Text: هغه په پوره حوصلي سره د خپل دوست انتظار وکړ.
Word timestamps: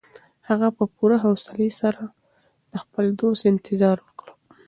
هغه 0.49 0.67
په 0.77 0.83
پوره 0.93 1.17
حوصلي 1.25 1.69
سره 1.79 2.01
د 2.71 2.73
خپل 2.83 3.05
دوست 3.19 3.41
انتظار 3.51 3.97
وکړ. 4.03 4.27